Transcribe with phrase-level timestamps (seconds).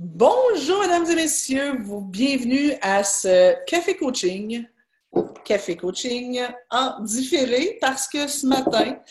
[0.00, 1.76] Bonjour, mesdames et messieurs.
[1.82, 4.64] Vous, bienvenue à ce café coaching.
[5.44, 6.40] Café coaching
[6.70, 9.02] en différé parce que ce matin,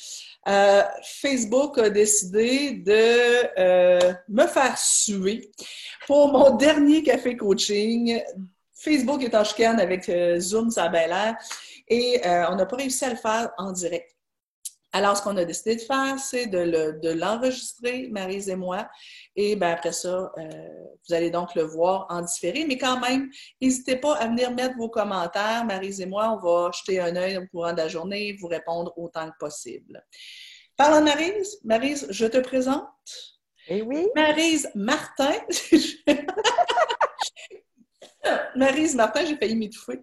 [0.47, 5.51] euh, Facebook a décidé de euh, me faire suer
[6.05, 8.21] pour mon dernier café coaching.
[8.73, 11.37] Facebook est en chicane avec euh, Zoom, ça a
[11.89, 14.15] et on n'a pas réussi à le faire en direct.
[14.93, 18.87] Alors, ce qu'on a décidé de faire, c'est de l'enregistrer, Marise et moi.
[19.39, 22.65] Et ben, après ça, euh, vous allez donc le voir en différé.
[22.65, 23.29] Mais quand même,
[23.61, 25.63] n'hésitez pas à venir mettre vos commentaires.
[25.63, 28.47] Marise et moi, on va jeter un œil au courant de la journée et vous
[28.47, 30.03] répondre autant que possible.
[30.75, 32.87] Parlant de Marise, Marise, je te présente.
[33.67, 34.07] Eh oui.
[34.15, 35.35] Marise Martin.
[38.55, 39.99] Marise Martin, j'ai failli m'étouffer.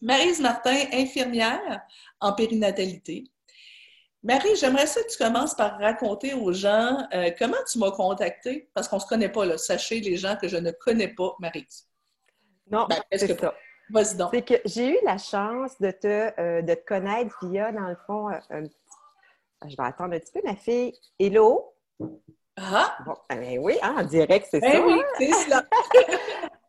[0.00, 1.82] Marise Martin, infirmière
[2.18, 3.24] en périnatalité
[4.24, 8.70] Marie, j'aimerais ça que tu commences par raconter aux gens euh, comment tu m'as contacté,
[8.72, 9.58] parce qu'on ne se connaît pas, là.
[9.58, 11.68] Sachez, les gens, que je ne connais pas Marie.
[12.70, 13.54] Non, ben, c'est ça.
[13.90, 14.30] Vas-y donc.
[14.32, 17.96] C'est que j'ai eu la chance de te, euh, de te connaître via, dans le
[18.06, 18.64] fond, euh,
[19.66, 21.74] je vais attendre un petit peu, ma fille Hello?
[22.56, 22.96] Ah!
[23.04, 24.86] Bon, ben oui, hein, en direct, c'est ben ça.
[24.86, 25.64] oui, c'est cela.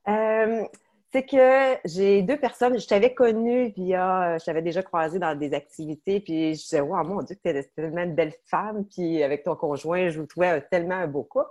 [1.16, 5.34] c'est que j'ai deux personnes, je t'avais connue via, euh, je t'avais déjà croisée dans
[5.34, 9.24] des activités, puis je disais, wow, mon Dieu, tu es tellement une belle femme, puis
[9.24, 11.48] avec ton conjoint, je vous trouvais tellement un beau couple.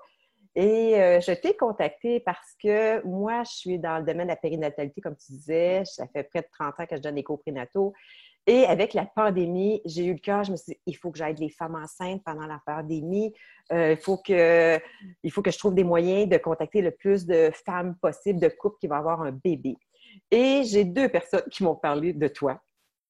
[0.54, 4.36] Et euh, je t'ai contactée parce que moi, je suis dans le domaine de la
[4.36, 7.94] périnatalité, comme tu disais, ça fait près de 30 ans que je donne des coprénataux.
[8.46, 11.18] Et avec la pandémie, j'ai eu le cœur, je me suis dit, il faut que
[11.18, 13.32] j'aide les femmes enceintes pendant la pandémie.
[13.72, 14.78] Euh, il, faut que,
[15.22, 18.48] il faut que je trouve des moyens de contacter le plus de femmes possible, de
[18.48, 19.76] couples qui vont avoir un bébé.
[20.30, 22.60] Et j'ai deux personnes qui m'ont parlé de toi.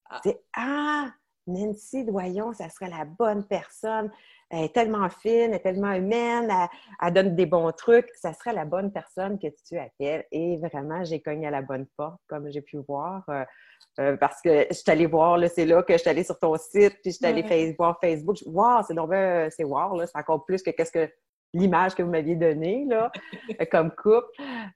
[0.08, 0.20] Ah.
[0.22, 1.10] C'est Ah,
[1.46, 4.10] Nancy Doyon, ça serait la bonne personne.
[4.50, 6.52] Elle est tellement fine, elle est tellement humaine,
[7.02, 8.08] elle, donne des bons trucs.
[8.14, 10.24] Ça serait la bonne personne que tu appelles.
[10.30, 13.24] Et vraiment, j'ai cogné à la bonne porte, comme j'ai pu voir.
[13.98, 16.38] Euh, euh, parce que je suis allée voir, c'est là que je suis allée sur
[16.38, 18.36] ton site, puis je suis allée voir Facebook.
[18.46, 18.94] Wow, c'est
[19.56, 21.10] c'est wow, c'est encore plus que qu'est-ce que
[21.54, 23.10] l'image que vous m'aviez donnée, là,
[23.70, 24.26] comme couple.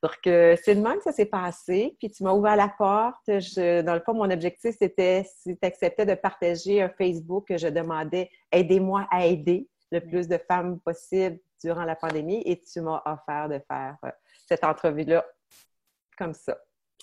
[0.03, 1.97] Donc, euh, c'est de même que ça s'est passé.
[1.99, 3.27] Puis, tu m'as ouvert la porte.
[3.27, 7.67] dans le fond, mon objectif, c'était si tu acceptais de partager un Facebook que je
[7.67, 13.03] demandais «Aidez-moi à aider le plus de femmes possible durant la pandémie» et tu m'as
[13.05, 14.11] offert de faire euh,
[14.47, 15.27] cette entrevue-là
[16.17, 16.57] comme ça.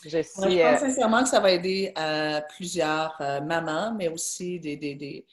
[0.03, 4.75] Je, pense euh, sincèrement que ça va aider euh, plusieurs euh, mamans, mais aussi des,
[4.75, 5.25] des, des,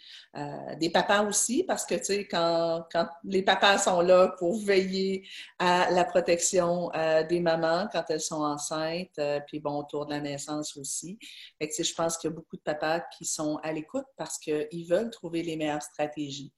[0.79, 5.27] des, papas aussi, parce que, tu sais, quand, quand les papas sont là pour veiller
[5.59, 6.91] à la protection
[7.29, 11.19] des mamans quand elles sont enceintes, puis bon, autour de la naissance aussi.
[11.59, 14.39] Fait que, je pense qu'il y a beaucoup de papas qui sont à l'écoute parce
[14.39, 16.53] qu'ils veulent trouver les meilleures stratégies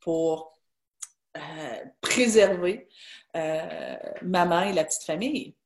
[0.00, 0.52] pour
[2.00, 2.88] préserver
[4.22, 5.57] maman et la petite famille.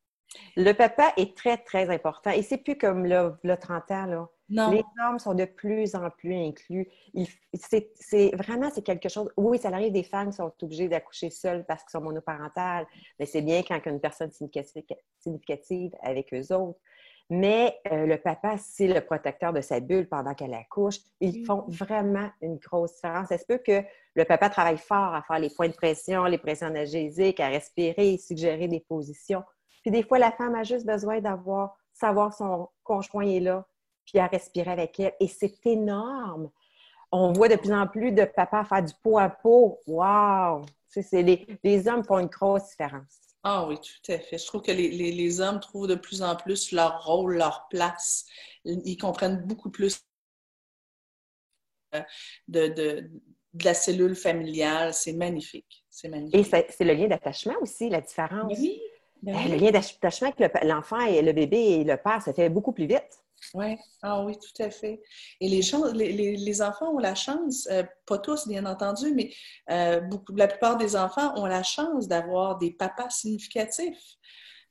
[0.57, 2.31] Le papa est très, très important.
[2.31, 4.29] Et c'est plus comme le, le 30 ans, là.
[4.53, 4.71] Non.
[4.71, 6.87] Les hommes sont de plus en plus inclus.
[7.55, 9.31] C'est vraiment, c'est quelque chose.
[9.39, 12.87] Oui, ça arrive des femmes qui sont obligées d'accoucher seules parce qu'elles sont monoparentales,
[13.19, 16.79] mais c'est bien quand une personne significative avec eux autres.
[17.31, 20.97] Mais euh, le papa, c'est le protecteur de sa bulle pendant qu'elle accouche.
[21.21, 23.31] Ils font vraiment une grosse différence.
[23.31, 23.83] Est-ce peut que
[24.15, 28.19] le papa travaille fort à faire les points de pression, les pressions analgésiques, à respirer,
[28.19, 29.43] suggérer des positions.
[29.83, 33.67] Puis des fois, la femme a juste besoin d'avoir, savoir son conjoint est là,
[34.05, 35.13] puis à respirer avec elle.
[35.21, 36.51] Et c'est énorme.
[37.11, 39.81] On voit de plus en plus de papas faire du pot à pot.
[39.87, 40.65] Wow!
[40.89, 43.19] C'est, les, les hommes font une grosse différence.
[43.45, 44.39] Ah oui, tout à fait.
[44.39, 48.25] Je trouve que les, les, hommes trouvent de plus en plus leur rôle, leur place.
[48.65, 50.01] Ils comprennent beaucoup plus
[51.93, 53.11] de, de,
[53.55, 54.95] de la cellule familiale.
[54.95, 55.85] C'est magnifique.
[55.91, 56.55] C'est magnifique.
[56.55, 58.57] Et c'est le lien d'attachement aussi, la différence.
[58.59, 58.81] Oui,
[59.23, 62.73] ben le lien d'attachement avec l'enfant et le bébé et le père, ça fait beaucoup
[62.73, 63.23] plus vite.
[63.55, 65.03] Oui, ah oui, tout à fait.
[65.41, 65.63] Et les,
[65.95, 69.33] les, les, enfants ont la chance, euh, pas tous bien entendu, mais
[69.71, 74.17] euh, beaucoup, la plupart des enfants ont la chance d'avoir des papas significatifs,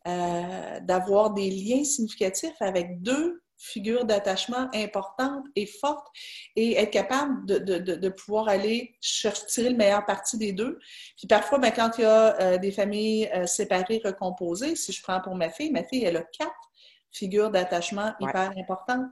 [0.08, 6.08] euh, d'avoir des liens significatifs avec deux figure d'attachement importante et forte
[6.56, 10.80] et être capable de, de, de, pouvoir aller tirer le meilleur parti des deux.
[11.16, 15.02] Puis parfois, ben, quand il y a euh, des familles euh, séparées, recomposées, si je
[15.04, 16.72] prends pour ma fille, ma fille, elle a quatre
[17.12, 19.12] figures d'attachement hyper importantes.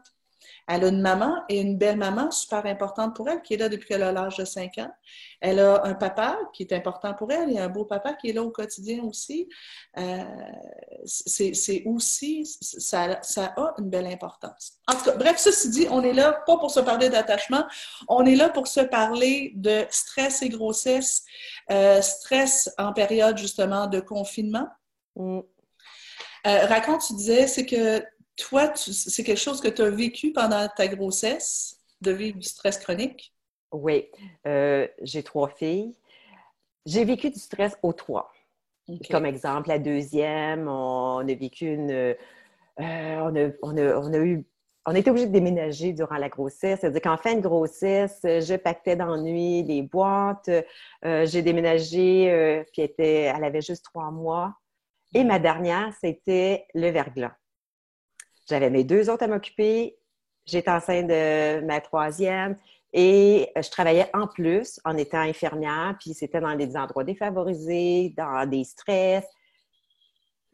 [0.70, 3.68] Elle a une maman et une belle maman super importante pour elle qui est là
[3.68, 4.92] depuis qu'elle a l'âge de 5 ans.
[5.42, 8.34] Elle a un papa qui est important pour elle et un beau papa qui est
[8.34, 9.50] là au quotidien aussi.
[9.98, 10.24] Euh,
[11.06, 14.74] c'est aussi, ça, ça, a une belle importance.
[14.88, 17.66] En tout cas, bref, ceci dit, on est là pas pour se parler d'attachement,
[18.08, 21.24] on est là pour se parler de stress et grossesse,
[21.72, 24.68] euh, stress en période justement de confinement
[25.20, 25.40] Mm.
[26.48, 28.04] Euh, raconte, tu disais, c'est que
[28.40, 32.78] toi, c'est quelque chose que tu as vécu pendant ta grossesse, de vivre du stress
[32.78, 33.34] chronique?
[33.72, 34.10] Oui.
[34.48, 35.96] Euh, j'ai trois filles.
[36.86, 38.32] J'ai vécu du stress aux trois.
[39.12, 41.92] Comme exemple, la deuxième, on a vécu une.
[41.92, 42.16] Euh,
[42.78, 44.44] on, a, on, a, on, a, eu.
[44.88, 46.80] On était obligé de déménager durant la grossesse.
[46.80, 50.50] C'est-à-dire qu'en fin de grossesse, je pactais d'ennui les boîtes.
[51.04, 54.56] j'ai déménagé, puis était, elle avait juste trois mois.
[55.14, 57.36] Et ma dernière, c'était le verglas.
[58.50, 59.98] J'avais mes deux autres à m'occuper.
[60.46, 62.58] J'étais enceinte de ma troisième
[62.92, 68.50] et je travaillais en plus en étant infirmière, puis c'était dans des endroits défavorisés, dans
[68.50, 69.26] des stress.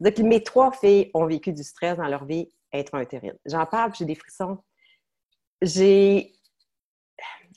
[0.00, 3.38] Donc, mes trois filles ont vécu du stress dans leur vie intra-utérine.
[3.46, 4.58] J'en parle, j'ai des frissons.
[5.62, 6.32] J'ai...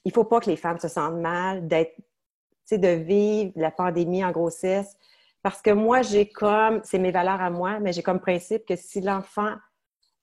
[0.06, 2.00] Il ne faut pas que les femmes se sentent mal d'être,
[2.72, 4.96] de vivre la pandémie en grossesse
[5.42, 8.78] parce que moi, j'ai comme, c'est mes valeurs à moi, mais j'ai comme principe que
[8.78, 9.56] si l'enfant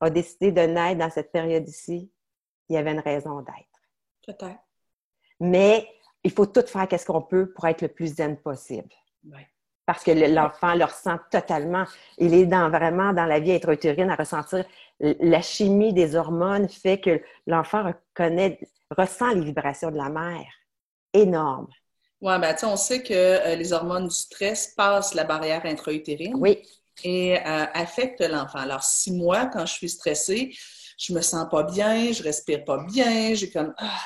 [0.01, 2.11] a décidé de naître dans cette période ici,
[2.69, 3.81] il y avait une raison d'être.
[4.27, 4.61] Peut-être.
[5.41, 5.89] Mais
[6.25, 8.89] il faut tout faire qu'est-ce qu'on peut pour être le plus zen possible.
[9.25, 9.41] Oui.
[9.85, 11.85] Parce que l'enfant le ressent totalement.
[12.19, 14.65] Il est dans, vraiment dans la vie intra-utérine à ressentir
[14.99, 18.59] la chimie des hormones fait que l'enfant reconnaît,
[18.91, 20.51] ressent les vibrations de la mère.
[21.13, 21.69] Énorme.
[22.21, 26.35] Oui, ben, on sait que euh, les hormones du stress passent la barrière intra-utérine.
[26.37, 26.63] Oui.
[27.05, 28.59] Et euh, affectent l'enfant.
[28.59, 30.57] Alors, si moi, quand je suis stressée,
[30.99, 34.01] je me sens pas bien, je respire pas bien, j'ai comme ah,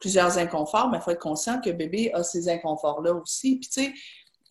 [0.00, 3.58] plusieurs inconforts, mais il faut être conscient que bébé a ces inconforts-là aussi.
[3.60, 3.94] Puis, tu sais,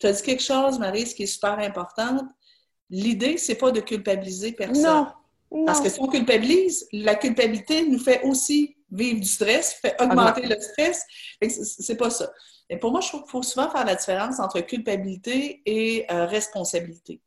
[0.00, 2.26] tu as dit quelque chose, Marie, ce qui est super important.
[2.88, 4.82] L'idée, c'est pas de culpabiliser personne.
[4.82, 5.06] Non.
[5.50, 5.64] non.
[5.66, 10.46] Parce que si on culpabilise, la culpabilité nous fait aussi vivre du stress, fait augmenter
[10.46, 11.04] le stress.
[11.48, 12.30] C'est pas ça.
[12.68, 16.26] Et pour moi, je trouve qu'il faut souvent faire la différence entre culpabilité et euh,
[16.26, 17.20] responsabilité.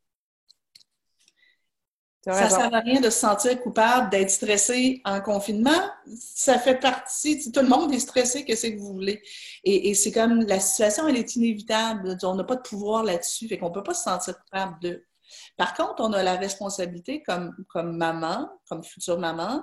[2.32, 5.90] Ça ne sert à rien de se sentir coupable, d'être stressé en confinement.
[6.16, 9.22] Ça fait partie, tout le monde est stressé, qu'est-ce que vous voulez?
[9.62, 12.16] Et, c'est comme la situation, elle est inévitable.
[12.24, 15.04] On n'a pas de pouvoir là-dessus, fait qu'on ne peut pas se sentir coupable de.
[15.56, 19.62] Par contre, on a la responsabilité comme, comme maman, comme future maman,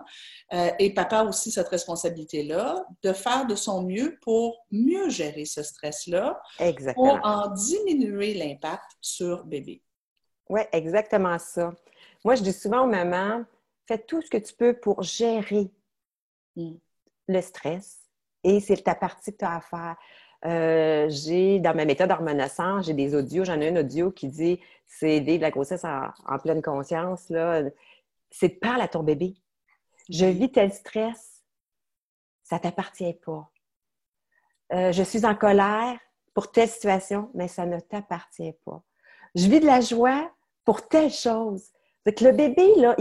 [0.53, 5.63] euh, et papa aussi cette responsabilité-là, de faire de son mieux pour mieux gérer ce
[5.63, 6.41] stress-là,
[6.95, 9.81] pour en diminuer l'impact sur bébé.
[10.49, 11.73] Oui, exactement ça.
[12.23, 13.43] Moi, je dis souvent aux mamans,
[13.85, 15.69] fais tout ce que tu peux pour gérer
[16.55, 16.73] mm.
[17.27, 18.03] le stress
[18.43, 19.95] et c'est ta partie que tu as à faire.
[20.45, 23.45] Euh, j'ai dans ma méthode hormonescence, j'ai des audios.
[23.45, 27.29] J'en ai un audio qui dit c'est vivre la grossesse en, pleine conscience.
[27.29, 27.63] Là.
[28.29, 29.35] C'est de parler à ton bébé.
[30.09, 31.43] Je vis tel stress,
[32.43, 33.49] ça t'appartient pas.
[34.73, 35.97] Euh, je suis en colère
[36.33, 38.81] pour telle situation, mais ça ne t'appartient pas.
[39.35, 40.29] Je vis de la joie
[40.65, 41.71] pour telle chose.
[42.11, 42.95] Que le bébé, là,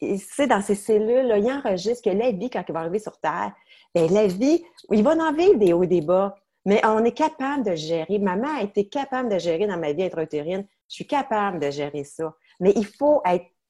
[0.00, 2.98] il, sait dans ses cellules, là, il enregistre que la vie, quand il va arriver
[2.98, 3.52] sur Terre,
[3.94, 6.34] bien, la vie, il va en vivre des hauts et des bas.
[6.64, 8.18] Mais on est capable de gérer.
[8.18, 10.66] Maman a été capable de gérer dans ma vie intra-utérine.
[10.88, 12.34] Je suis capable de gérer ça.
[12.60, 13.22] Mais il faut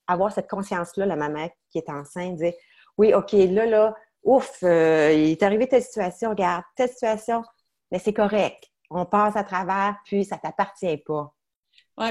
[0.06, 2.52] avoir cette conscience-là, la maman qui est enceinte, dire
[2.98, 7.42] Oui, OK, là, là, ouf, euh, il est arrivé telle situation, regarde, telle situation,
[7.90, 8.68] mais c'est correct.
[8.90, 11.32] On passe à travers, puis ça ne t'appartient pas.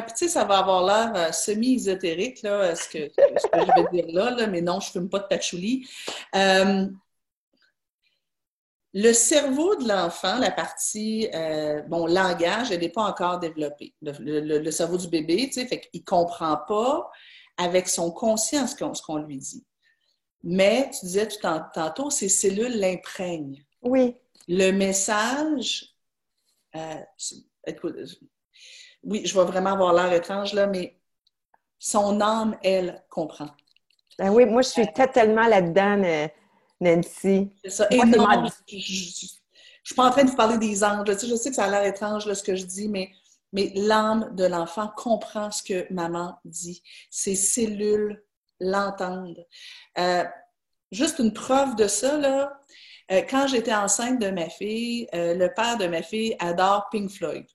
[0.01, 4.13] Puis tu sais, ça va avoir l'air euh, semi-ésotérique, là, ce que, je vais dire
[4.13, 5.87] là, mais non, je ne fume pas de patchouli.
[6.35, 6.87] Euh,
[8.93, 13.93] le cerveau de l'enfant, la partie, euh, bon, langage, elle n'est pas encore développée.
[14.01, 17.09] Le, cerveau du bébé, tu sais, fait qu'il ne comprend pas
[17.57, 19.65] avec son conscient ce qu'on lui dit.
[20.43, 21.37] Mais, tu disais tout
[21.73, 23.63] tantôt, ces cellules l'imprègnent.
[23.81, 24.17] Oui.
[24.47, 25.95] Le message,
[26.75, 27.01] euh,
[29.03, 30.97] oui, je vais vraiment avoir l'air étrange, là, mais
[31.79, 33.49] son âme, elle, comprend.
[34.17, 36.29] Ben oui, moi, je suis totalement là-dedans.
[36.81, 37.51] Nancy.
[37.63, 37.87] C'est ça.
[37.91, 38.27] Et non,
[38.67, 41.05] je ne suis pas en train de vous parler des anges.
[41.07, 43.11] je sais que ça a l'air étrange ce que je dis, mais,
[43.53, 46.83] mais l'âme de l'enfant comprend ce que maman dit.
[47.09, 48.21] Ses cellules
[48.59, 49.45] l'entendent.
[49.97, 50.25] Euh,
[50.91, 52.61] juste une preuve de ça, là,
[53.11, 57.09] euh, quand j'étais enceinte de ma fille, euh, le père de ma fille adore Pink
[57.09, 57.45] Floyd.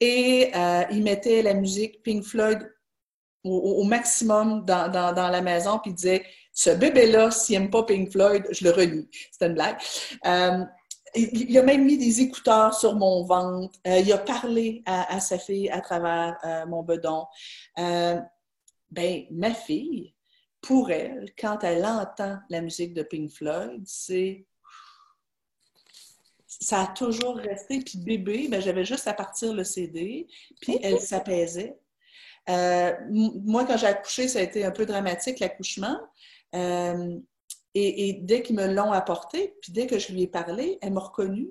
[0.00, 0.50] Et
[0.90, 2.70] il mettait la musique Pink Floyd
[3.46, 8.44] au, maximum dans, la maison, puis il disait ce bébé-là, s'il n'aime pas Pink Floyd,
[8.50, 9.08] je le renie.
[9.30, 9.76] C'est une blague.
[10.26, 10.64] Euh,
[11.14, 13.78] il, a même mis des écouteurs sur mon ventre.
[13.86, 17.26] Euh, il a parlé à, sa fille à travers euh, mon bedon.
[17.76, 20.14] ben, ma fille,
[20.60, 24.46] pour elle, quand elle entend la musique de Pink Floyd, c'est
[26.60, 27.80] ça a toujours resté.
[27.80, 30.26] Puis bébé, ben, j'avais juste à partir le CD,
[30.60, 31.76] puis elle s'apaisait.
[32.48, 35.98] Euh, moi, quand j'ai accouché, ça a été un peu dramatique, l'accouchement.
[36.54, 37.18] Euh,
[37.74, 41.00] et, dès qu'ils me l'ont apporté, puis dès que je lui ai parlé, elle m'a
[41.00, 41.50] reconnue.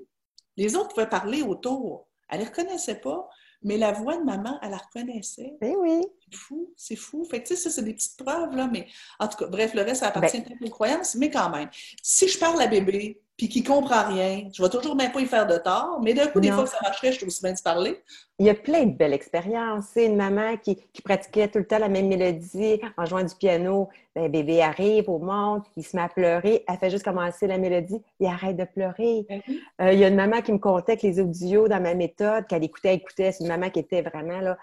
[0.57, 2.07] Les autres pouvaient parler autour.
[2.29, 3.29] Elle ne les reconnaissait pas,
[3.61, 5.53] mais la voix de maman, elle la reconnaissait.
[5.61, 6.01] Eh oui.
[6.31, 7.25] C'est fou, c'est fou.
[7.25, 8.87] Fait que, tu sais, ça, c'est des petites preuves, là, mais
[9.19, 11.69] en tout cas, bref, le reste, ça appartient ben aux croyances, mais quand même,
[12.01, 15.25] si je parle à bébé, puis qui comprend rien, je vais toujours même pas y
[15.25, 17.51] faire de tort, mais d'un coup, des fois que ça marcherait, je suis aussi bien
[17.51, 18.01] de parler.
[18.39, 19.87] Il y a plein de belles expériences.
[19.93, 23.89] C'est une maman qui, pratiquait tout le temps la même mélodie en jouant du piano.
[24.15, 27.57] Ben, bébé arrive au monde, il se met à pleurer, elle fait juste commencer la
[27.57, 29.25] mélodie, il arrête de pleurer.
[29.27, 29.41] Ben
[29.81, 32.47] euh, il y a une maman qui me contait que les audios dans ma méthode,
[32.47, 34.57] qu'elle écoutait, écoutait, c'est une maman qui était vraiment là.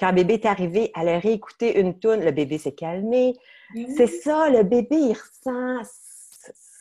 [0.00, 3.34] Quand bébé est arrivé, elle a réécouté une toune, le bébé s'est calmé.
[3.72, 5.88] Ben c'est ça, le bébé, il ressent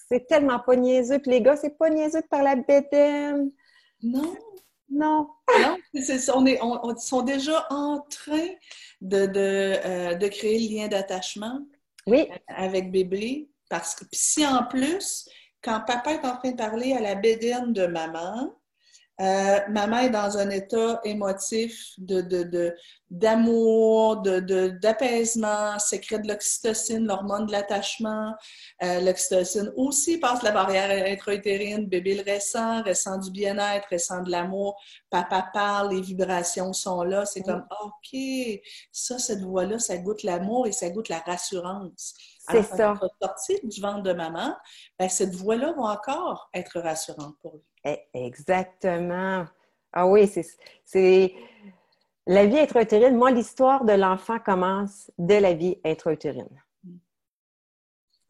[0.10, 1.20] c'est tellement pas niaiseux.
[1.20, 3.52] Puis les gars, c'est pas niaiseux de parler à bédaine.
[4.02, 4.36] Non.
[4.88, 5.28] Non.
[5.50, 5.78] non,
[6.36, 8.48] on, est, on, sont déjà en train
[9.02, 11.60] de, euh, de, créer le lien d'attachement
[12.06, 12.30] oui.
[12.48, 13.50] avec bébé.
[13.68, 15.28] Parce que si en plus,
[15.64, 18.54] quand papa est en train de parler à la bédaine de maman,
[19.22, 22.74] euh, maman est dans un état émotif de,
[23.10, 28.34] d'amour, de, d'apaisement, sécrète de l'oxytocine, l'hormone de l'attachement.
[28.84, 31.86] Euh, l'oxytocine aussi passe la barrière intra-utérine.
[31.86, 34.78] Bébé le ressent, ressent du bien-être, ressent de l'amour.
[35.10, 37.26] Papa parle, les vibrations sont là.
[37.26, 38.20] C'est comme, OK,
[38.92, 42.16] ça, cette voix-là, ça goûte l'amour et ça goûte la rassurance.
[42.52, 42.94] C'est ça.
[43.00, 44.56] Quand sortie du ventre de maman,
[45.00, 47.75] ben, cette voix-là va encore être rassurante pour lui.
[47.86, 49.46] Eh, exactement.
[49.94, 50.30] Ah oui,
[50.84, 51.34] c'est.
[52.28, 56.64] La vie intra-utérine, moi, l'histoire de l'enfant commence dès la vie intra-utérine.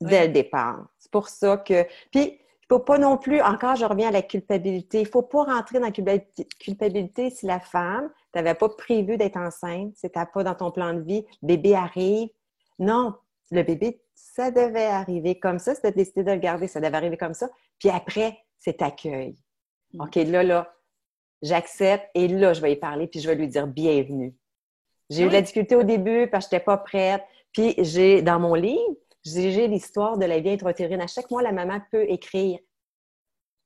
[0.02, 0.88] Dès le départ.
[1.00, 1.86] C'est pour ça que.
[2.12, 5.10] Puis, il ne faut pas non plus, encore, je reviens à la culpabilité, il ne
[5.10, 6.20] faut pas rentrer dans la
[6.60, 10.96] culpabilité si la femme, tu n'avais pas prévu d'être enceinte, c'était pas dans ton plan
[10.96, 12.30] de vie, bébé arrive.
[12.80, 13.14] Non,
[13.52, 17.18] le bébé, ça devait arriver comme ça, c'était décidé de le garder, ça devait arriver
[17.18, 17.50] comme ça.
[17.78, 19.36] Puis après, c'est accueil.
[20.00, 20.74] OK, là, là,
[21.42, 24.36] j'accepte et là, je vais y parler puis je vais lui dire bienvenue.
[25.10, 27.24] J'ai eu de la difficulté au début parce que je n'étais pas prête.
[27.52, 31.02] Puis j'ai, dans mon livre, j'ai l'histoire de la vie intra-utérine.
[31.02, 32.60] À chaque mois, la maman peut écrire.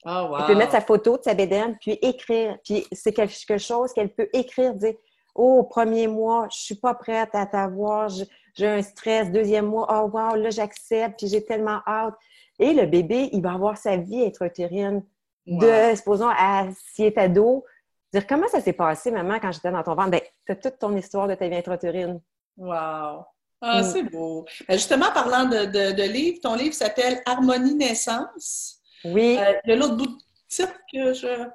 [0.05, 0.38] Oh, wow.
[0.39, 2.57] Elle peut mettre sa photo de sa bédaine, puis écrire.
[2.63, 4.93] Puis c'est quelque chose qu'elle peut écrire, dire
[5.36, 9.31] Oh, premier mois, je suis pas prête à t'avoir, j'ai un stress.
[9.31, 12.15] Deuxième mois, oh wow, là, j'accepte, puis j'ai tellement hâte.
[12.59, 15.03] Et le bébé, il va avoir sa vie intra-utérine
[15.50, 17.65] de, supposons, à, s'il est ado,
[18.13, 20.12] dire comment ça s'est passé, maman, quand j'étais dans ton ventre?
[20.12, 22.22] Ben, tu as toute ton histoire de ta vie intra-utérine.
[22.58, 23.25] Wow!
[23.62, 23.84] Ah, mm.
[23.84, 24.46] c'est beau.
[24.68, 28.79] Ben, justement, parlant de, de, livre, ton livre s'appelle Harmonie Naissance.
[29.03, 29.38] Oui.
[29.39, 31.48] Euh, de l'autre bout de titre que je.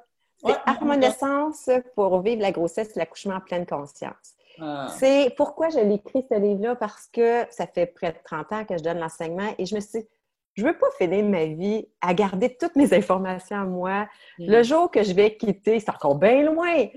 [0.43, 4.35] Ouais, Naissance pour vivre la grossesse et l'accouchement en pleine conscience.
[4.59, 4.87] Ah.
[4.99, 8.65] C'est pourquoi je l'ai écrit ce livre-là, parce que ça fait près de 30 ans
[8.65, 10.05] que je donne l'enseignement et je me suis
[10.55, 14.07] je veux pas finir ma vie à garder toutes mes informations à moi.
[14.39, 14.51] Mm.
[14.51, 16.87] Le jour que je vais quitter, c'est encore bien loin,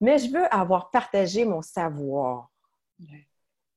[0.00, 2.50] mais je veux avoir partagé mon savoir.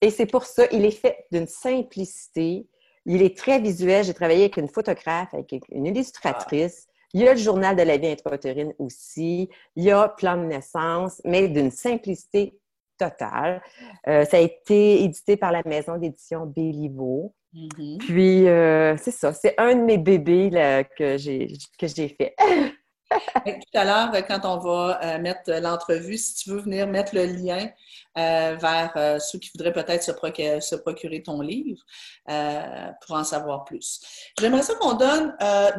[0.02, 2.68] Et c'est pour ça, il est fait d'une simplicité.
[3.06, 4.04] Il est très visuel.
[4.04, 6.88] J'ai travaillé avec une photographe, avec une illustratrice.
[7.14, 8.32] Il y a le journal de la vie intra
[8.80, 9.50] aussi.
[9.76, 12.58] Il y a plan de naissance, mais d'une simplicité
[12.98, 13.62] totale.
[14.08, 17.34] Euh, ça a été édité par la maison d'édition Béliveau.
[17.54, 17.98] Mm-hmm.
[17.98, 20.50] Puis, euh, c'est ça, c'est un de mes bébés
[20.98, 22.36] que j'ai fait.
[23.12, 27.26] Tout à l'heure, quand on va euh, mettre l'entrevue, si tu veux venir mettre le
[27.26, 27.70] lien
[28.18, 31.82] euh, vers ceux qui voudraient peut-être se, procurer ton livre
[32.26, 34.00] pour en savoir plus.
[34.40, 35.36] J'aimerais ça qu'on donne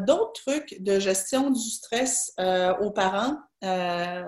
[0.06, 2.34] d'autres trucs de gestion du stress
[2.80, 3.38] aux parents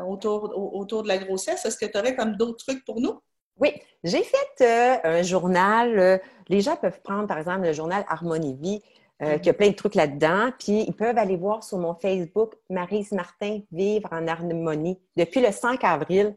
[0.08, 1.66] autour, autour de la grossesse.
[1.66, 3.20] Est-ce que tu aurais comme d'autres trucs pour nous?
[3.61, 5.99] Oui, j'ai fait euh, un journal.
[5.99, 6.18] Euh,
[6.49, 8.82] les gens peuvent prendre, par exemple, le journal Harmonie Vie,
[9.23, 10.50] euh, qui a plein de trucs là-dedans.
[10.58, 15.00] Puis ils peuvent aller voir sur mon Facebook Marise Martin Vivre en harmonie.
[15.16, 16.37] Depuis le 5 avril,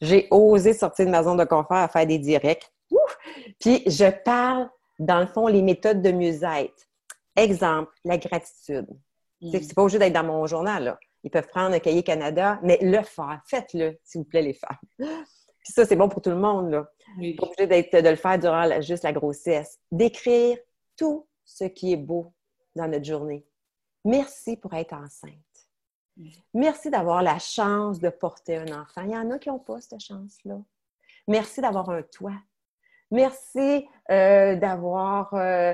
[0.00, 2.70] j'ai osé sortir de ma zone de confort à faire des directs.
[3.58, 6.88] Puis je parle, dans le fond, les méthodes de mieux-être.
[7.36, 8.86] Exemple, la gratitude.
[9.40, 9.50] Mm.
[9.52, 10.84] C'est pas obligé d'être dans mon journal.
[10.84, 10.98] Là.
[11.24, 13.40] Ils peuvent prendre un cahier Canada, mais le faire.
[13.46, 15.08] Faites-le, s'il vous plaît, les femmes.
[15.70, 16.72] Puis ça, c'est bon pour tout le monde.
[16.72, 16.90] Là.
[17.16, 17.34] Oui.
[17.34, 17.64] Pas obligé
[18.02, 19.78] de le faire durant juste la grossesse.
[19.92, 20.58] D'écrire
[20.96, 22.32] tout ce qui est beau
[22.74, 23.46] dans notre journée.
[24.04, 25.32] Merci pour être enceinte.
[26.52, 29.02] Merci d'avoir la chance de porter un enfant.
[29.04, 30.58] Il y en a qui n'ont pas cette chance-là.
[31.28, 32.40] Merci d'avoir un toit.
[33.12, 35.72] Merci euh, d'avoir euh,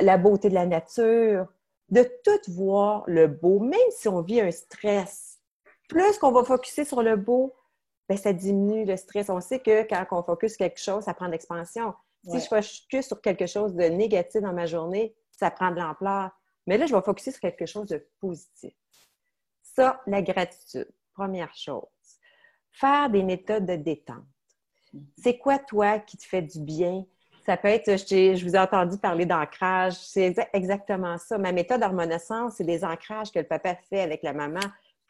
[0.00, 1.48] la beauté de la nature,
[1.90, 5.38] de tout voir le beau, même si on vit un stress.
[5.90, 7.52] Plus qu'on va focuser sur le beau,
[8.08, 9.30] ben, ça diminue le stress.
[9.30, 11.94] On sait que quand on focus quelque chose, ça prend de l'expansion.
[12.24, 16.30] Si je focus sur quelque chose de négatif dans ma journée, ça prend de l'ampleur.
[16.66, 18.72] Mais là, je vais focuser sur quelque chose de positif.
[19.62, 21.82] Ça, la gratitude, première chose.
[22.70, 24.24] Faire des méthodes de détente.
[24.94, 25.00] Mm-hmm.
[25.18, 27.04] C'est quoi, toi, qui te fait du bien?
[27.44, 31.38] Ça peut être, je, vous ai entendu parler d'ancrage, c'est exactement ça.
[31.38, 34.60] Ma méthode d'harmonescence, c'est des ancrages que le papa fait avec la maman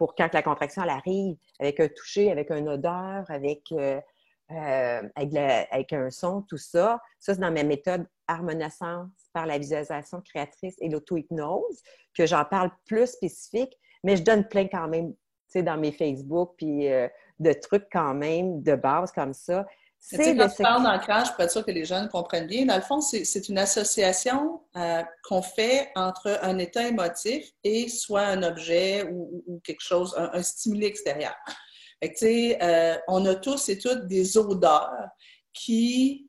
[0.02, 4.00] pour quand la contraction elle arrive, avec un toucher, avec une odeur, avec, euh,
[4.50, 7.00] euh, avec, un son, tout ça.
[7.20, 11.82] Ça, c'est dans ma méthode harmonescence par la visualisation créatrice et l'auto-hypnose,
[12.18, 15.92] que j'en parle plus spécifique, mais je donne plein quand même, tu sais, dans mes
[15.92, 17.06] Facebook, puis euh,
[17.38, 19.64] de trucs quand même de base comme ça.
[20.04, 22.82] C'est quand tu parles d'ancrage, pour être sûr que les jeunes comprennent bien, dans le
[22.82, 29.08] fond, c'est une association euh, qu'on fait entre un état émotif et soit un objet
[29.08, 31.36] ou, quelque chose, un, stimuli extérieur.
[32.02, 34.90] Fait euh, on a tous et toutes des odeurs
[35.52, 36.28] qui,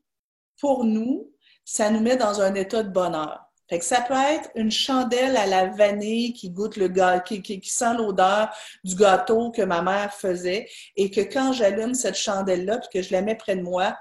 [0.62, 1.34] pour nous,
[1.65, 3.42] ça nous met dans un état de bonheur.
[3.80, 7.96] Que ça peut être une chandelle à la vanille qui goûte le gâteau, qui, sent
[7.98, 8.50] l'odeur
[8.84, 13.12] du gâteau que ma mère faisait et que quand j'allume cette chandelle-là puis que je
[13.12, 13.98] la mets près de moi,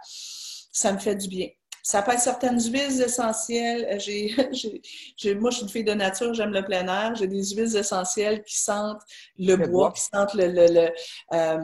[0.73, 1.49] ça me fait du bien.
[1.83, 3.87] Ça peut être certaines huiles essentielles.
[3.91, 3.99] Euh,
[5.17, 7.15] j'ai, moi, je suis une fille de nature, j'aime le plein air.
[7.17, 9.03] J'ai des huiles essentielles qui sentent
[9.37, 10.91] le, bois, qui sentent le, le, le,
[11.33, 11.59] euh,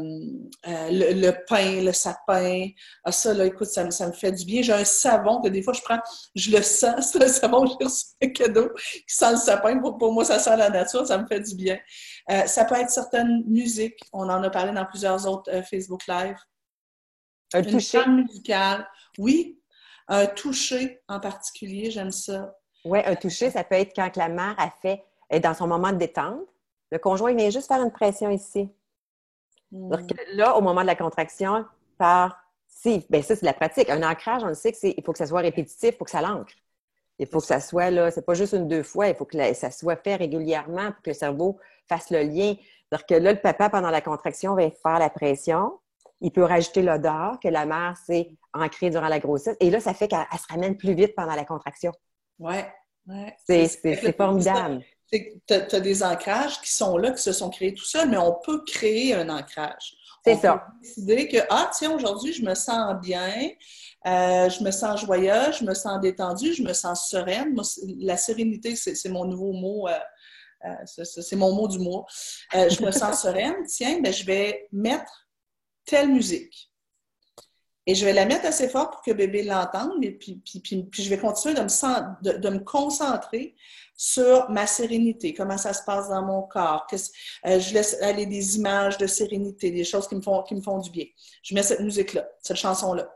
[0.91, 2.67] le, pain, le sapin.
[3.05, 4.63] Ah, ça, là, écoute, ça, ça me fait du bien.
[4.63, 6.01] J'ai un savon que des fois, je prends,
[6.35, 9.79] je le sens, c'est un savon, j'ai reçu un cadeau qui sent le sapin.
[9.79, 11.79] Pour, moi, ça sent la nature, ça me fait du bien.
[12.31, 14.01] Euh, ça peut être certaines musiques.
[14.13, 16.37] On en a parlé dans plusieurs autres Facebook Live.
[17.55, 18.07] Un Une toucher.
[18.07, 18.87] musicale.
[19.17, 19.58] Oui,
[20.09, 22.57] un toucher en particulier, j'aime ça.
[22.85, 25.93] Oui, un toucher, ça peut être quand la mère a fait, est dans son moment
[25.93, 26.41] de détente.
[26.91, 28.71] Le conjoint vient juste faire une pression ici.
[29.71, 29.91] Hmm.
[29.91, 30.01] Donc
[30.33, 31.65] là, au moment de la contraction,
[31.99, 33.91] par si, bien ça, c'est la pratique.
[33.91, 36.23] Un ancrage, on le sait qu'il faut que ça soit répétitif, il faut que ça
[36.23, 36.53] l'ancre.
[37.19, 39.53] Il faut que ça soit là, c'est pas juste une deux fois, il faut que
[39.55, 42.55] ça soit fait régulièrement pour que le cerveau fasse le lien.
[42.93, 45.79] Donc que là, le papa, pendant la contraction, va faire la pression.
[46.21, 49.57] Il peut rajouter l'odeur que la mère s'est ancrée durant la grossesse.
[49.61, 51.93] Et là, ça fait qu'elle se ramène plus vite pendant la contraction.
[52.39, 52.57] Oui,
[53.07, 53.37] ouais.
[53.47, 54.85] C'est formidable.
[55.11, 58.39] Tu as, des ancrages qui sont là, qui se sont créés tout seuls, mais on
[58.45, 59.97] peut créer un ancrage.
[60.25, 60.67] C'est ça.
[60.67, 63.51] Peut décider que, ah, tiens, aujourd'hui, je me sens bien,
[64.07, 67.59] euh, je me sens joyeuse, je me sens détendue, je me sens sereine.
[67.99, 69.89] la sérénité, c'est mon nouveau mot.
[69.89, 69.99] Euh,
[70.65, 72.05] euh, c'est mon mot du mois.
[72.53, 73.55] je me sens sereine.
[73.67, 75.28] Tiens, ben, je vais mettre
[75.89, 76.71] telle musique.
[77.87, 81.03] Et je vais la mettre assez fort pour que bébé l'entende, et puis, puis, puis,
[81.03, 83.57] je vais continuer de me, de, me, concentrer
[83.97, 86.87] sur ma sérénité, comment ça se passe dans mon corps.
[86.93, 90.61] Euh, je laisse aller des images de sérénité, des choses qui me font, qui me
[90.61, 91.07] font du bien.
[91.43, 93.09] Je mets cette musique-là, cette chanson-là.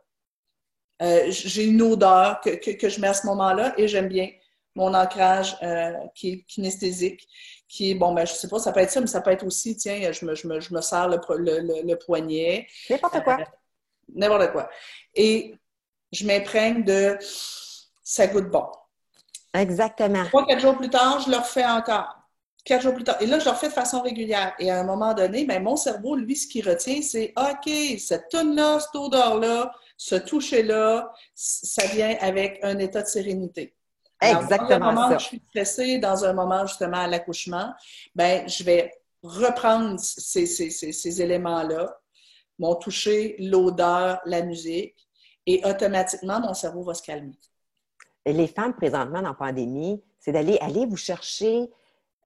[1.03, 4.31] Euh, j'ai une odeur que, que, je mets à ce moment-là et j'aime bien
[4.75, 7.29] mon ancrage euh, qui est kinesthésique,
[7.73, 9.47] qui est, bon, ben, je sais pas, ça peut être ça, mais ça peut être
[9.47, 12.67] aussi, tiens, je me, je me, je me serre le, le, le, poignet.
[12.91, 13.39] N'importe quoi.
[13.41, 13.45] Euh,
[14.15, 14.69] n'importe quoi.
[15.15, 15.55] Et
[16.13, 17.17] je m'imprègne de
[18.03, 18.67] ça goûte bon.
[19.55, 20.27] Exactement.
[20.27, 22.15] Trois, quatre jours plus tard, je le refais encore.
[22.63, 23.17] Quatre jours plus tard.
[23.23, 24.53] Et là, je le refais de façon régulière.
[24.59, 28.29] Et à un moment donné, ben, mon cerveau, lui, ce qu'il retient, c'est OK, cette
[28.29, 33.75] tonne-là, cette odeur-là, ce toucher-là, ça vient avec un état de sérénité.
[34.23, 34.79] Exactement.
[34.79, 37.73] dans un moment où je suis stressée, dans un moment justement à l'accouchement,
[38.15, 41.97] ben je vais reprendre ces, ces, ces, éléments-là,
[42.59, 44.97] mon toucher, l'odeur, la musique,
[45.47, 47.39] et automatiquement, mon cerveau va se calmer.
[48.25, 51.71] Et les femmes présentement dans la pandémie, c'est d'aller aller vous chercher,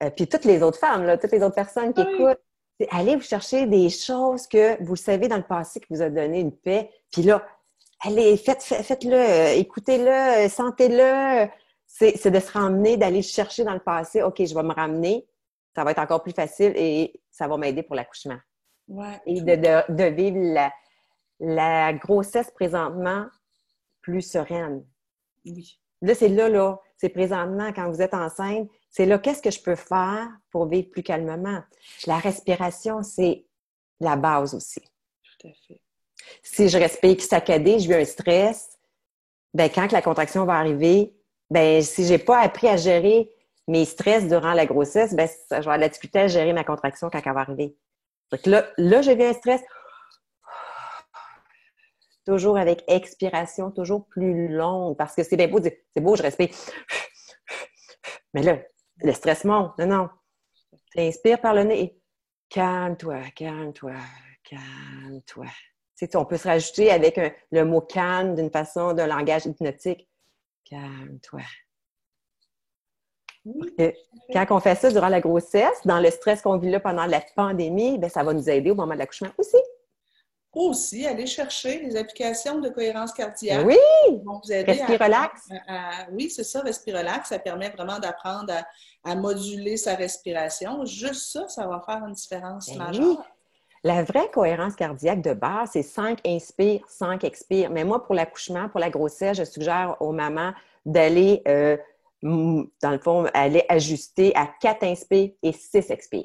[0.03, 2.39] euh, puis toutes les autres femmes, là, toutes les autres personnes qui écoutent,
[2.79, 6.09] c'est aller vous chercher des choses que vous savez dans le passé qui vous a
[6.09, 7.43] donné une paix, puis là,
[8.01, 11.47] allez, faites, faites-le, euh, écoutez-le, euh, sentez-le,
[11.87, 15.25] c'est de se ramener, d'aller chercher dans le passé, OK, je vais me ramener,
[15.73, 18.37] ça va être encore plus facile et ça va m'aider pour l'accouchement.
[18.87, 20.71] Ouais, et de, de, vivre la,
[21.39, 23.27] la, grossesse présentement
[24.01, 24.85] plus sereine.
[25.45, 25.79] Oui.
[26.01, 29.61] Là, c'est là, là, c'est présentement, quand vous êtes enceinte, c'est là, qu'est-ce que je
[29.61, 31.61] peux faire pour vivre plus calmement?
[32.05, 33.45] La respiration, c'est
[33.99, 34.81] la base aussi.
[34.81, 35.81] Tout à fait.
[36.43, 38.77] Si je respire saccadé, je vis un stress,
[39.53, 41.16] ben quand la contraction va arriver,
[41.49, 43.31] ben si j'ai pas appris à gérer
[43.67, 47.09] mes stress durant la grossesse, ben je vais avoir la difficulté à gérer ma contraction
[47.09, 47.75] quand elle va arriver.
[48.31, 49.61] Donc là, là, j'ai vu un stress.
[52.25, 56.15] Toujours avec expiration, toujours plus longue, parce que c'est bien beau de dire, c'est beau,
[56.17, 56.49] je respire.
[58.33, 58.59] Mais là,
[58.97, 59.77] le stress monte.
[59.79, 60.09] Non, non.
[60.91, 61.97] Tu inspires par le nez.
[62.49, 63.93] Calme-toi, calme-toi,
[64.43, 65.45] calme-toi.
[66.15, 67.19] on peut se rajouter avec
[67.51, 70.07] le mot calme d'une façon, d'un langage hypnotique.
[70.69, 71.41] Calme-toi.
[74.33, 77.21] Quand on fait ça durant la grossesse, dans le stress qu'on vit là pendant la
[77.35, 79.57] pandémie, ben, ça va nous aider au moment de l'accouchement aussi.
[80.53, 83.65] Aussi, aller chercher les applications de cohérence cardiaque.
[83.65, 83.77] Oui!
[84.49, 85.49] Respirelax.
[86.11, 87.29] oui, c'est ça, Respirelax.
[87.29, 88.53] Ça permet vraiment d'apprendre
[89.03, 90.83] à, moduler sa respiration.
[90.83, 93.23] Juste ça, ça va faire une différence ben majeure.
[93.83, 97.69] La vraie cohérence cardiaque de base, c'est 5 inspire, 5 expire.
[97.69, 100.53] Mais moi, pour l'accouchement, pour la grossesse, je suggère aux mamans
[100.85, 101.77] d'aller euh,
[102.23, 106.23] dans le fond, elle est ajustée à 4 inspires et 6 expires.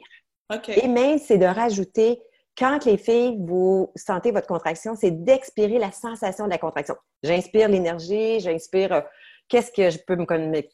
[0.69, 2.21] Et même, c'est de rajouter,
[2.59, 6.95] quand les filles, vous sentez votre contraction, c'est d'expirer la sensation de la contraction.
[7.23, 9.01] J'inspire l'énergie, j'inspire euh,
[9.49, 10.27] qu'est-ce que je peux me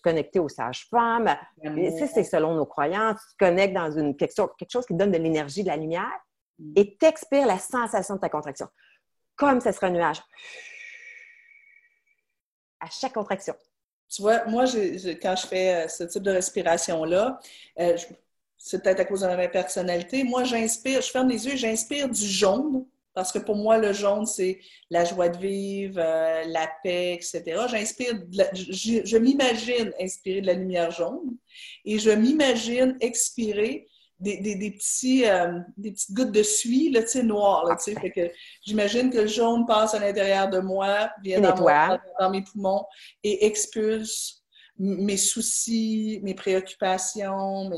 [0.02, 1.36] connecter aux sages-femmes?
[2.12, 3.20] c'est selon nos croyances.
[3.30, 4.34] Tu te connectes dans une, quelque,
[4.68, 6.10] chose, qui donne de l'énergie, de la lumière.
[6.76, 8.68] Et t'expires la sensation de ta contraction.
[9.36, 10.20] Comme ce serait un nuage.
[12.80, 13.54] À chaque contraction.
[14.08, 14.64] Tu vois, moi,
[15.22, 17.38] quand je fais euh, ce type de respiration-là,
[17.78, 17.96] euh,
[18.56, 22.26] c'est peut-être à cause de ma personnalité, moi, j'inspire, je ferme les yeux, j'inspire du
[22.26, 27.14] jaune, parce que pour moi, le jaune, c'est la joie de vivre, euh, la paix,
[27.14, 27.66] etc.
[27.68, 31.36] J'inspire, je, je m'imagine inspirer de la lumière jaune
[31.84, 33.88] et je m'imagine expirer
[34.20, 37.64] des, des, petits, euh, des petites gouttes de suie là, noires.
[37.66, 38.30] Là, fait que
[38.62, 41.54] j'imagine que le jaune passe à l'intérieur de moi, vient dans,
[42.18, 42.84] dans, mes poumons
[43.22, 44.38] et expulse
[44.78, 47.70] mes soucis, mes préoccupations.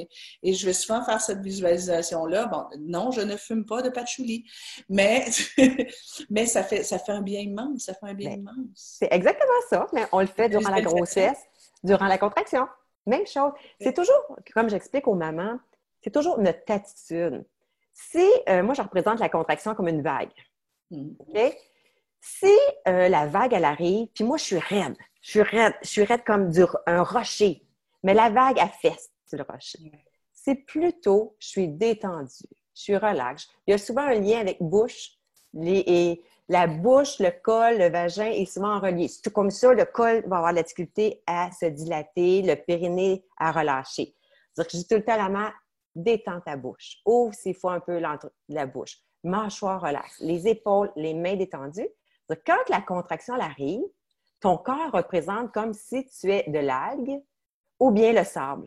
[0.43, 2.47] Et je vais souvent faire cette visualisation-là.
[2.47, 4.45] Bon, non, je ne fume pas de patchouli,
[4.89, 5.27] mais,
[6.31, 7.85] mais ça, fait, ça fait un bien immense.
[7.85, 8.57] Ça fait un bien immense.
[8.75, 11.39] C'est exactement ça, mais on le fait durant la grossesse,
[11.83, 12.67] durant la contraction.
[13.07, 13.53] Même chose.
[13.81, 15.59] C'est toujours, comme j'explique aux mamans,
[16.03, 17.45] c'est toujours notre attitude.
[17.93, 20.33] Si, euh, moi, je représente la contraction comme une vague.
[20.91, 21.11] Hmm.
[21.19, 21.57] OK?
[22.21, 22.55] Si
[22.89, 24.97] euh, la vague, elle arrive, puis moi, je suis raide.
[25.23, 26.51] Je suis raide, je suis raide comme
[26.87, 27.63] un rocher.
[28.03, 29.79] Mais la vague, elle fesse le rocher.
[30.33, 33.49] C'est plutôt, je suis détendue, je suis relaxe.
[33.67, 35.13] Il y a souvent un lien avec bouche
[35.63, 39.09] et la bouche, le col, le vagin est souvent relié.
[39.09, 43.25] C'est tout comme ça, le col va avoir la difficulté à se dilater, le périnée
[43.37, 44.15] à relâcher.
[44.53, 45.53] C'est-à-dire que je dis tout le temps à la main,
[45.95, 46.99] détends ta bouche.
[47.05, 48.01] Ouvre s'il faut un peu
[48.49, 48.99] la bouche.
[49.23, 50.19] Mâchoire relaxe.
[50.21, 51.89] Les épaules, les mains détendues.
[52.47, 53.83] Quand la contraction arrive,
[54.41, 57.23] ton corps représente comme si tu es de l'algue
[57.79, 58.67] ou bien le sable.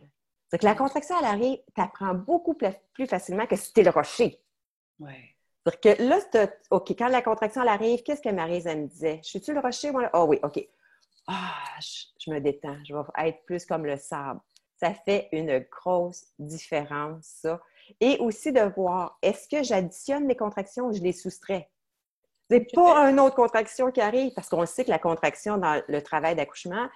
[0.52, 3.90] Donc, la contraction, elle arrive, tu apprends beaucoup plus facilement que si tu es le
[3.90, 4.40] rocher.
[5.00, 5.34] Ouais.
[5.82, 6.20] que là,
[6.70, 9.20] OK, quand la contraction elle arrive, qu'est-ce que Marise, me disait?
[9.24, 9.90] Je suis-tu le rocher?
[9.90, 10.64] Moi, oh oui, OK.
[11.26, 12.76] Ah, je, me détends.
[12.86, 14.40] Je vais être plus comme le sable
[14.84, 17.58] ça fait une grosse différence, ça.
[18.00, 21.70] Et aussi de voir, est-ce que j'additionne les contractions ou je les soustrais?
[22.50, 26.02] C'est pas une autre contraction qui arrive, parce qu'on sait que la contraction dans le
[26.02, 26.86] travail d'accouchement,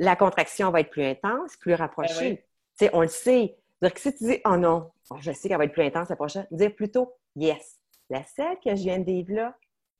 [0.00, 2.44] la contraction va être plus intense, plus rapprochée.
[2.80, 3.56] Ben on le sait.
[3.80, 6.46] Donc, si tu dis, oh non, je sais qu'elle va être plus intense la prochaine,
[6.50, 7.78] dire plutôt, yes,
[8.10, 9.54] la celle que je viens de vivre là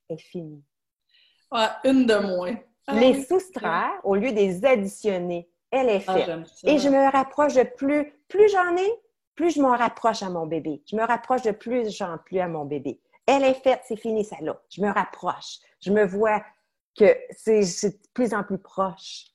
[0.09, 0.63] est finie.
[1.85, 2.57] une de moins.
[2.91, 6.29] les ah soustraire au lieu de les additionner elle est ah, faite.
[6.63, 8.89] et je me rapproche de plus, plus j'en ai,
[9.35, 10.81] plus je me rapproche à mon bébé.
[10.89, 12.99] Je me rapproche de plus j'en plus à mon bébé.
[13.25, 14.59] Elle est faite, c'est fini, ça là.
[14.69, 15.59] Je me rapproche.
[15.81, 16.43] Je me vois
[16.97, 19.25] que c'est de plus en plus proche.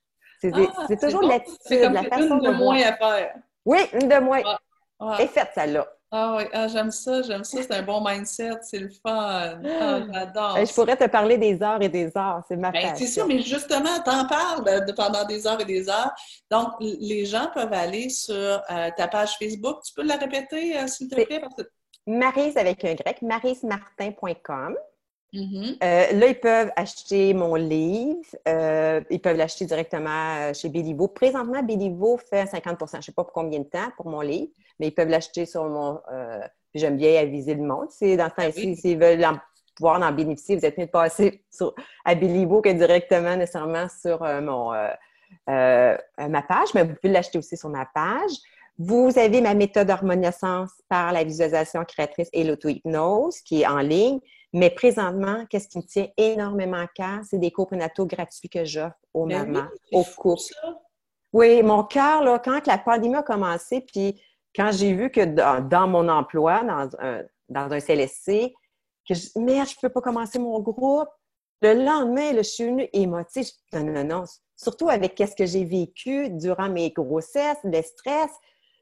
[0.41, 3.35] C'est ah, toujours l'attitude, la façon une de, moins à faire.
[3.65, 4.43] Oui, une de moins.
[5.01, 5.87] Elle est faite, ça là.
[6.17, 7.61] Ah oui, ah, j'aime ça, j'aime ça.
[7.61, 9.59] C'est un bon mindset, c'est le fun.
[9.65, 10.59] Ah, j'adore.
[10.65, 13.41] je pourrais te parler des heures et des heures, c'est ma ben, C'est ça, mais
[13.41, 16.13] justement, t'en parles de, pendant des heures et des heures.
[16.53, 19.83] Donc, les gens peuvent aller sur euh, ta page Facebook.
[19.85, 21.43] Tu peux la répéter, euh, s'il te plaît?
[22.07, 23.21] Marise avec un grec,
[25.35, 25.77] Mm-hmm.
[25.83, 28.25] Euh, là, ils peuvent acheter mon livre.
[28.47, 31.09] ils peuvent l'acheter directement chez Béliveau.
[31.09, 34.49] Présentement, Béliveau fait 50% Je ne sais pas pour combien de temps pour mon livre
[34.79, 36.01] mais ils peuvent l'acheter sur mon.
[36.13, 36.41] Euh,
[36.75, 37.89] j'aime bien aviser le monde.
[37.91, 39.25] C'est dans ce ben temps-ci, s'ils veulent
[39.77, 44.23] pouvoir en bénéficier, vous êtes mieux de passer sur, à Béliveau que directement nécessairement sur
[44.23, 48.33] euh, mon, euh, ma page, mais vous pouvez l'acheter aussi sur ma page.
[48.77, 54.19] Vous avez ma méthode d'harmonisance par la visualisation créatrice et l'auto-hypnose qui est en ligne.
[54.55, 57.19] Mais présentement, qu'est-ce qui me tient énormément à cœur?
[57.29, 60.43] C'est des cours prénataux gratuits que j'offre aux ben mamans, aux couples.
[61.33, 64.23] Oui, mon cœur, là, quand la pandémie a commencé, puis
[64.55, 68.55] quand j'ai vu que dans, mon emploi, dans un, dans un CLSC,
[69.09, 71.09] que je, merde, je peux pas commencer mon groupe.
[71.61, 73.49] Le lendemain, je suis venue émotive.
[73.73, 74.25] Non, non, non.
[74.55, 78.31] Surtout avec ce que j'ai vécu durant mes grossesses, le stress.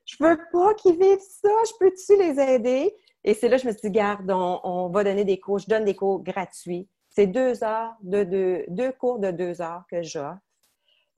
[0.04, 1.48] Je veux pas qu'ils vivent ça.
[1.64, 2.94] Je peux-tu les aider?
[3.24, 5.58] Et c'est là que je me suis dit, garde, on, va donner des cours.
[5.58, 6.88] Je donne des cours gratuits.
[7.10, 10.38] C'est deux heures, de, deux cours de deux heures que j'offre.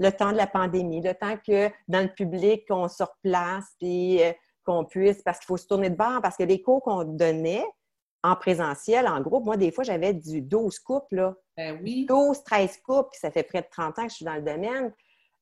[0.00, 4.22] Le temps de la pandémie, le temps que dans le public, on se replace, puis
[4.22, 4.32] euh,
[4.64, 7.64] qu'on puisse, parce qu'il faut se tourner de bord, parce que les cours qu'on donnait
[8.24, 11.34] en présentiel, en groupe, moi, des fois, j'avais du 12 couples, là.
[11.56, 12.06] Ben oui.
[12.06, 14.42] 12, 13 couples, puis ça fait près de 30 ans que je suis dans le
[14.42, 14.92] domaine.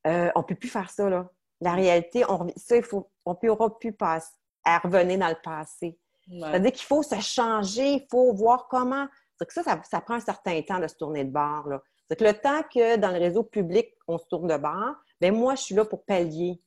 [0.06, 1.30] Euh, on ne peut plus faire ça, là.
[1.60, 5.40] La réalité, on, ça, il faut, on ne pourra plus passer, à revenir dans le
[5.42, 5.96] passé.
[6.28, 9.06] C'est-à-dire qu'il faut se changer, il faut voir comment.
[9.38, 11.68] C'est que ça, ça, prend un certain temps de se tourner de bord.
[12.08, 15.32] C'est que le temps que dans le réseau public, on se tourne de bord, bien
[15.32, 16.60] moi, je suis là pour pallier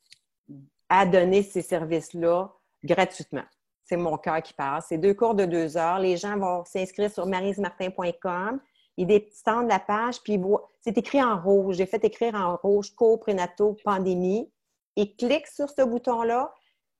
[0.89, 2.51] à donner ces services-là
[2.83, 3.43] gratuitement.
[3.83, 4.87] C'est mon cœur qui passe.
[4.89, 5.99] C'est deux cours de deux heures.
[5.99, 8.59] Les gens vont s'inscrire sur marismartin.com.
[8.97, 10.39] Ils descendent la page, puis
[10.81, 11.75] c'est écrit en rouge.
[11.75, 14.51] J'ai fait écrire en rouge cours prénato pandémie.
[14.95, 16.53] Ils cliquent sur ce bouton-là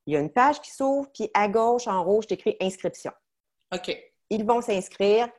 [0.06, 3.12] il y a une page qui s'ouvre, puis à gauche, en rouge, écrit inscription.
[3.74, 3.96] OK.
[4.30, 5.30] Ils vont s'inscrire,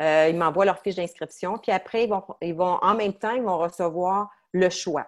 [0.00, 3.32] euh, ils m'envoient leur fiche d'inscription, puis après, ils vont, ils vont, en même temps,
[3.32, 5.06] ils vont recevoir le choix.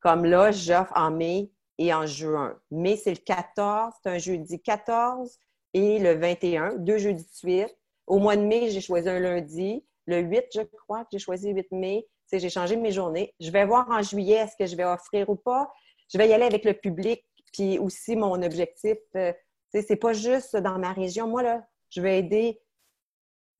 [0.00, 2.56] Comme là, j'offre en mai et en juin.
[2.70, 5.38] Mai, c'est le 14, c'est un jeudi 14
[5.74, 7.76] et le 21, deux jeudis de suite.
[8.06, 9.84] Au mois de mai, j'ai choisi un lundi.
[10.06, 12.06] Le 8, je crois que j'ai choisi le 8 mai.
[12.32, 13.34] J'ai changé mes journées.
[13.40, 15.72] Je vais voir en juillet est-ce que je vais offrir ou pas.
[16.12, 19.32] Je vais y aller avec le public puis aussi, mon objectif, euh,
[19.72, 21.28] c'est pas juste dans ma région.
[21.28, 22.60] Moi, là, je vais aider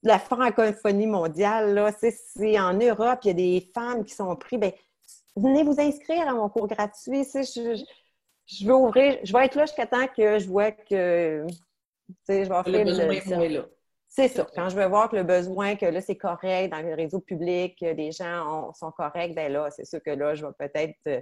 [0.02, 1.74] la francophonie mondiale.
[1.74, 4.60] Là, c'est en Europe, il y a des femmes qui sont prises.
[4.60, 4.72] Ben,
[5.36, 7.24] venez vous inscrire à mon cours gratuit.
[7.24, 7.84] Je,
[8.46, 11.46] je, vais ouvrir, je vais être là jusqu'à temps que je vois que
[12.28, 13.70] je vais offrir le,
[14.08, 14.46] C'est ça.
[14.54, 17.78] Quand je vais voir que le besoin, que là, c'est correct dans le réseau public,
[17.78, 21.20] que les gens sont corrects, ben là, c'est sûr que là, je vais peut-être euh,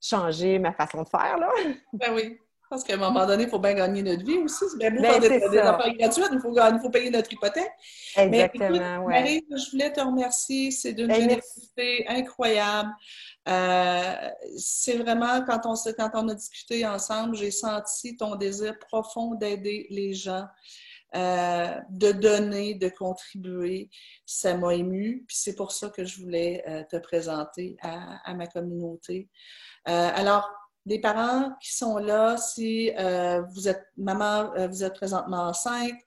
[0.00, 1.38] changer ma façon de faire.
[1.38, 1.50] Là.
[1.92, 2.38] Ben oui.
[2.70, 4.64] Parce qu'à un moment donné, il faut bien gagner notre vie aussi.
[4.70, 7.32] C'est bien beau ben, faire des, des affaires gratuites, il faut, il faut payer notre
[7.32, 7.72] hypothèque.
[8.14, 10.70] Exactement, Mais Marie, je voulais te remercier.
[10.70, 12.90] C'est d'une ben, générosité incroyable.
[13.48, 14.14] Euh,
[14.58, 19.86] c'est vraiment, quand on, quand on a discuté ensemble, j'ai senti ton désir profond d'aider
[19.88, 20.44] les gens.
[21.16, 23.88] Euh, de donner, de contribuer.
[24.26, 28.46] Ça m'a ému, puis c'est pour ça que je voulais euh, te présenter à, ma
[28.46, 29.30] communauté.
[29.88, 30.50] Euh, alors,
[30.84, 32.90] des parents qui sont là, si
[33.52, 35.98] vous êtes maman, vous êtes présentement enceinte,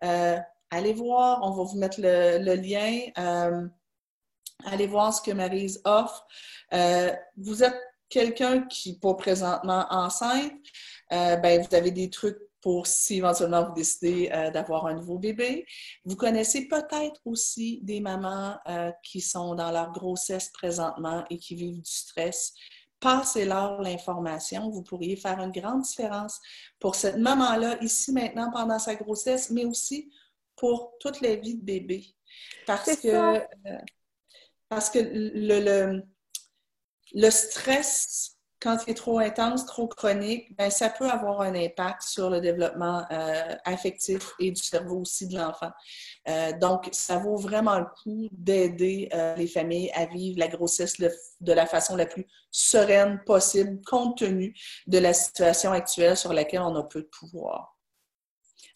[0.00, 3.08] allez voir, on va vous mettre le, lien.
[4.64, 6.26] allez voir ce que Marise offre.
[7.36, 10.52] vous êtes quelqu'un qui pas présentement enceinte,
[11.10, 15.64] ben, vous avez des trucs pour si éventuellement vous décidez d'avoir un nouveau bébé.
[16.04, 18.58] Vous connaissez peut-être aussi des mamans
[19.04, 22.54] qui sont dans leur grossesse présentement et qui vivent du stress
[22.98, 24.68] passez-leur l'information.
[24.68, 26.40] Vous pourriez faire une grande différence
[26.80, 30.10] pour cette maman-là, ici, maintenant, pendant sa grossesse, mais aussi
[30.56, 32.04] pour toute la vie de bébé.
[32.66, 33.78] Parce que, euh,
[34.68, 36.02] parce que le, le,
[37.12, 42.02] le stress quand il est trop intense, trop chronique, ben, ça peut avoir un impact
[42.02, 45.70] sur le développement euh, affectif et du cerveau aussi de l'enfant.
[46.28, 50.98] Euh, donc, ça vaut vraiment le coup d'aider euh, les familles à vivre la grossesse
[50.98, 54.54] de la façon la plus sereine possible, compte tenu
[54.86, 57.76] de la situation actuelle sur laquelle on a peu de pouvoir.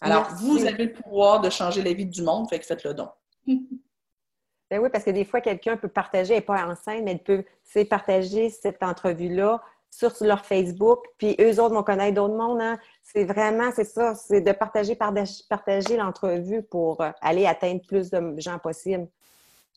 [0.03, 3.11] Alors, vous avez le pouvoir de changer la vie du monde, fait que faites-le donc.
[4.71, 7.23] Ben oui, parce que des fois, quelqu'un peut partager, elle n'est pas enceinte, mais elle
[7.23, 7.45] peut
[7.85, 12.61] partager cette entrevue-là sur leur Facebook, puis eux autres vont connaître d'autres mondes.
[12.61, 12.79] Hein.
[13.03, 18.35] C'est vraiment, c'est ça, c'est de partager, partager l'entrevue pour euh, aller atteindre plus de
[18.39, 19.09] gens possible.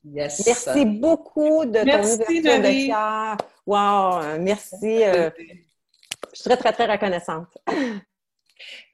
[0.05, 0.45] Yes.
[0.45, 3.37] Merci beaucoup de ton ouverture de cœur.
[3.65, 5.03] Wow, merci.
[5.03, 5.31] Euh,
[6.33, 7.47] je suis très, très, très reconnaissante.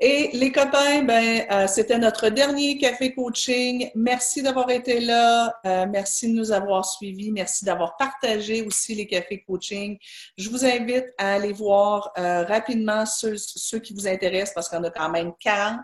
[0.02, 3.92] Et les copains, ben, euh, c'était notre dernier café coaching.
[3.96, 5.54] Merci d'avoir été là.
[5.66, 7.34] Euh, merci de nous avoir suivis.
[7.34, 9.98] Merci d'avoir partagé aussi les cafés coaching.
[10.38, 13.36] Je vous invite à aller voir euh, rapidement ceux,
[13.80, 15.82] qui vous intéressent parce qu'on a quand même 40.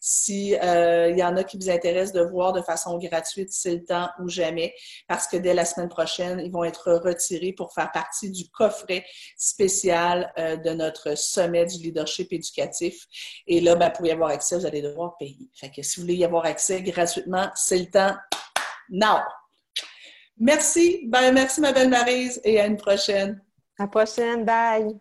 [0.00, 4.08] S'il y en a qui vous intéressent de voir de façon gratuite, c'est le temps
[4.20, 4.72] ou jamais
[5.08, 9.04] parce que dès la semaine prochaine, ils vont être retirés pour faire partie du coffret
[9.36, 13.08] spécial de notre sommet du leadership éducatif.
[13.46, 15.48] Et là, ben, pour y avoir accès, vous allez devoir payer.
[15.52, 18.14] Si vous voulez y avoir accès gratuitement, c'est le temps.
[18.90, 19.20] Now!
[20.38, 21.06] Merci.
[21.08, 23.42] Ben, merci, ma belle Marise, et à une prochaine.
[23.78, 24.44] À la prochaine.
[24.44, 25.00] Bye.